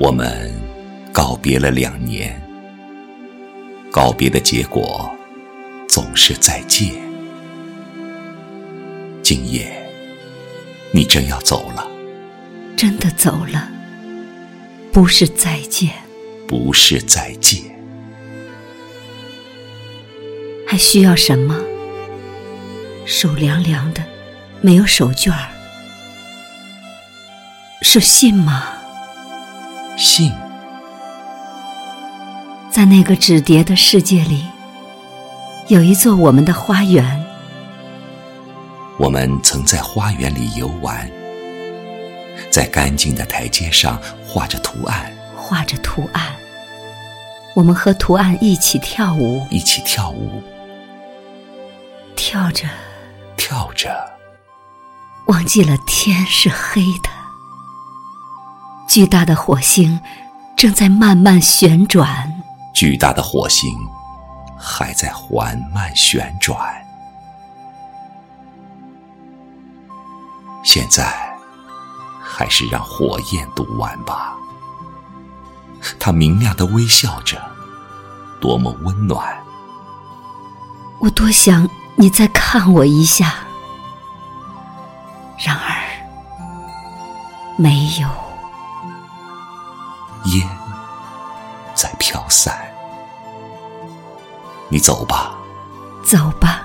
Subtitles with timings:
[0.00, 0.50] 我们
[1.12, 2.40] 告别了两年，
[3.92, 5.14] 告别的结果
[5.86, 6.94] 总是再见。
[9.22, 9.70] 今夜，
[10.90, 11.86] 你真要走了，
[12.78, 13.68] 真的走了，
[14.90, 15.90] 不是再见，
[16.48, 17.60] 不是再见。
[20.66, 21.54] 还需要什么？
[23.04, 24.02] 手凉凉的，
[24.62, 25.50] 没有手绢儿，
[27.82, 28.78] 是信吗？
[30.00, 30.32] 信，
[32.70, 34.46] 在那个纸叠的世界里，
[35.68, 37.22] 有一座我们的花园。
[38.96, 41.06] 我们曾在花园里游玩，
[42.50, 46.34] 在干净的台阶上画着图案，画着图案。
[47.54, 50.42] 我们和图案一起跳舞，一起跳舞，
[52.16, 52.66] 跳着，
[53.36, 53.94] 跳着，
[55.26, 57.19] 忘记了天是黑的。
[58.90, 60.00] 巨大的火星
[60.56, 62.42] 正在慢慢旋转，
[62.74, 63.72] 巨大的火星
[64.58, 66.58] 还在缓慢旋转。
[70.64, 71.08] 现在，
[72.20, 74.34] 还是让火焰读完吧。
[76.00, 77.40] 它明亮的微笑着，
[78.40, 79.24] 多么温暖！
[80.98, 83.34] 我多想你再看我一下，
[85.38, 85.76] 然而
[87.56, 88.29] 没有。
[92.30, 92.56] 在飘散，
[94.68, 95.34] 你走吧，
[96.04, 96.62] 走吧，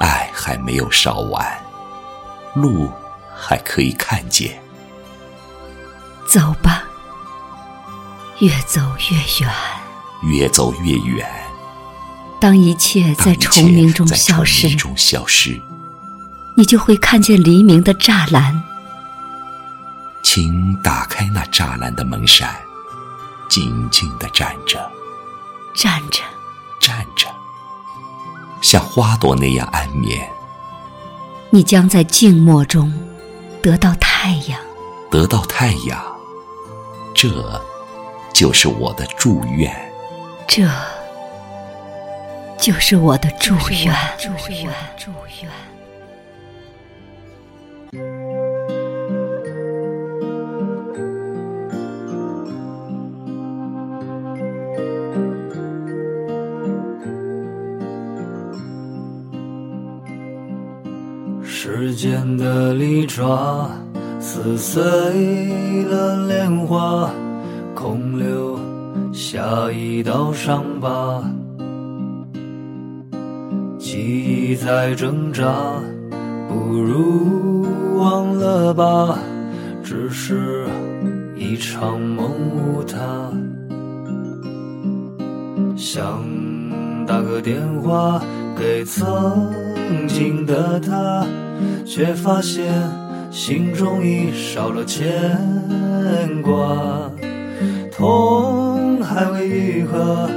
[0.00, 1.46] 爱还没有烧完，
[2.54, 2.90] 路
[3.34, 4.60] 还可以看见。
[6.26, 6.82] 走吧，
[8.40, 9.54] 越走越远，
[10.24, 11.24] 越走越远。
[12.40, 15.60] 当一切在虫鸣中消失，消失，
[16.56, 18.62] 你就会看见黎明的栅栏。
[20.22, 22.54] 请打开那栅栏的门扇。
[23.48, 24.90] 静静地站着，
[25.76, 26.22] 站着，
[26.80, 27.28] 站着，
[28.62, 30.26] 像花朵那样安眠。
[31.50, 32.90] 你将在静默中
[33.62, 34.58] 得到太阳，
[35.10, 36.02] 得到太阳，
[37.14, 37.60] 这
[38.32, 39.70] 就是我的祝愿，
[40.48, 40.66] 这
[42.58, 45.75] 就是我的祝愿，祝愿，祝愿。
[61.98, 63.70] 时间的利爪
[64.20, 64.84] 撕碎
[65.84, 67.10] 了莲花，
[67.74, 68.58] 空留
[69.14, 71.24] 下一道伤疤。
[73.78, 75.80] 记忆在挣扎，
[76.50, 77.64] 不如
[77.96, 79.18] 忘了吧，
[79.82, 80.66] 只是
[81.34, 83.32] 一场梦无他。
[85.74, 86.22] 想
[87.06, 88.20] 打个电话
[88.54, 89.50] 给曾
[90.06, 91.26] 经的他。
[91.84, 92.64] 却发现
[93.30, 95.38] 心中已少了牵
[96.42, 97.10] 挂，
[97.92, 100.28] 痛还未愈合，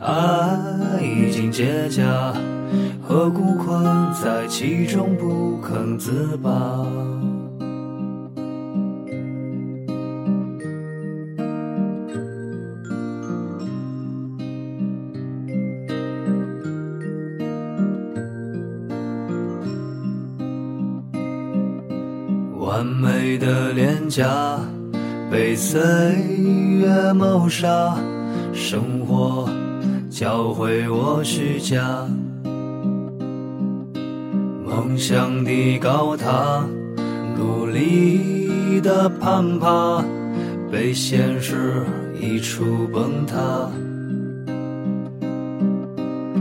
[0.00, 0.58] 爱
[1.02, 2.32] 已经结痂，
[3.06, 3.84] 何故困
[4.22, 6.86] 在其中不肯自拔？
[22.80, 24.58] 完美的脸颊
[25.30, 25.78] 被岁
[26.78, 27.94] 月谋杀，
[28.54, 29.46] 生活
[30.08, 32.08] 教会我虚假，
[34.64, 36.64] 梦想的高塔，
[37.36, 40.02] 努力的攀爬，
[40.72, 41.84] 被现实
[42.18, 43.36] 一触崩塌。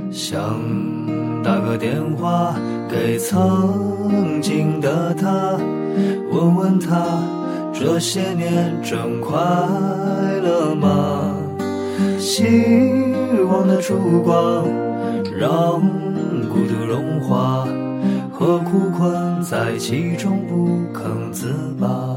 [0.10, 0.58] 想
[1.44, 2.56] 打个电话
[2.90, 5.60] 给曾经的他。
[6.42, 7.22] 我问他，
[7.74, 9.36] 这些年真快
[10.42, 11.36] 乐吗？
[12.18, 12.46] 希
[13.52, 14.66] 望的烛光
[15.38, 15.82] 让
[16.48, 17.68] 孤独融化，
[18.32, 22.16] 何苦困在其中不肯自拔？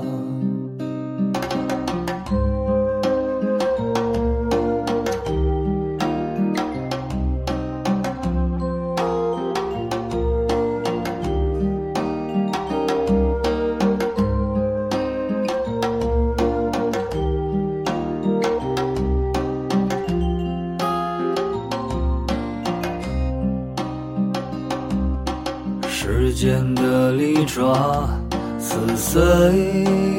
[26.04, 28.10] 时间的利爪
[28.58, 29.22] 撕碎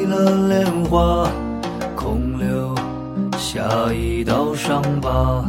[0.06, 1.28] 了莲花，
[1.94, 2.74] 空留
[3.36, 5.44] 下一道伤疤，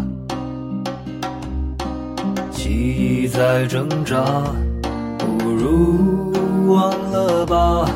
[2.51, 4.43] 记忆在挣扎，
[5.17, 6.33] 不如
[6.67, 7.89] 忘了吧，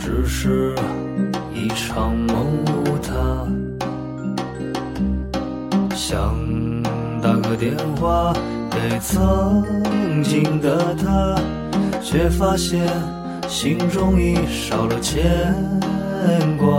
[0.00, 0.74] 只是
[1.54, 3.14] 一场梦无他。
[5.94, 6.34] 想
[7.22, 8.32] 打个电话
[8.68, 9.62] 给曾
[10.24, 11.40] 经的他，
[12.10, 12.88] 却发现
[13.50, 15.54] 心中已少了牵
[16.56, 16.78] 挂。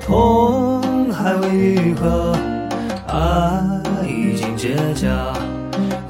[0.00, 2.36] 痛还未愈合，
[3.06, 3.62] 爱
[4.04, 5.32] 已经结痂，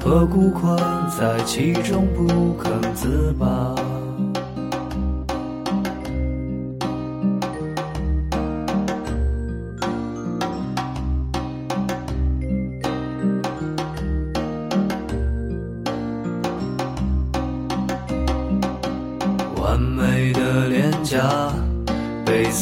[0.03, 0.75] 何故困
[1.15, 3.75] 在其中不肯自拔？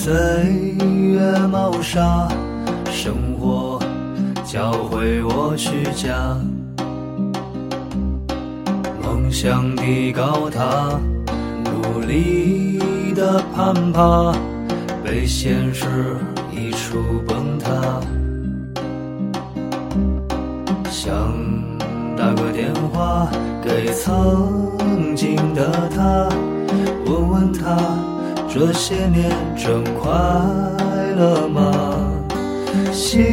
[0.03, 1.21] 岁月
[1.51, 2.27] 谋杀，
[2.86, 3.80] 生活
[4.44, 6.36] 教会我虚假，
[9.03, 11.00] 梦想的高塔，
[11.65, 14.33] 努力的攀爬，
[15.03, 15.86] 被现实
[16.51, 17.71] 一触崩塌。
[20.89, 21.13] 想
[22.18, 23.30] 打个电话
[23.63, 26.27] 给曾经的他，
[27.06, 27.77] 问问他
[28.53, 30.12] 这些年真快
[31.15, 32.12] 乐吗？
[32.92, 33.24] 希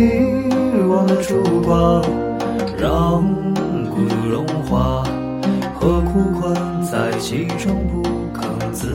[0.88, 2.00] 望的烛光
[2.78, 3.24] 让
[3.90, 5.02] 孤独融化，
[5.74, 8.00] 何苦困在其中不
[8.32, 8.94] 肯自